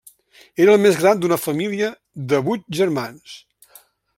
Era 0.63 0.73
el 0.77 0.81
més 0.85 0.97
gran 1.01 1.21
d'una 1.25 1.37
família 1.43 1.91
de 2.33 2.41
vuit 2.49 2.65
germans. 2.81 3.37